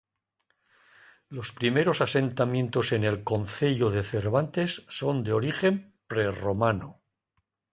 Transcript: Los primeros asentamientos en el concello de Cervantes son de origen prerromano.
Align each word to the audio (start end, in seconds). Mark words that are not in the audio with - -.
Los 1.29 1.53
primeros 1.53 2.01
asentamientos 2.01 2.91
en 2.91 3.03
el 3.03 3.23
concello 3.23 3.91
de 3.91 4.01
Cervantes 4.01 4.83
son 4.89 5.23
de 5.23 5.31
origen 5.31 5.93
prerromano. 6.07 7.03